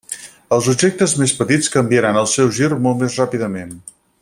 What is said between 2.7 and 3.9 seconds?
molt més ràpidament.